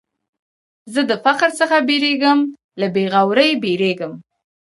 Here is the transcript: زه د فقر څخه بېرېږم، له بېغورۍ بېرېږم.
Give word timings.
زه 0.93 1.01
د 1.09 1.11
فقر 1.25 1.49
څخه 1.59 1.75
بېرېږم، 1.87 2.39
له 2.79 2.87
بېغورۍ 2.95 3.51
بېرېږم. 3.63 4.13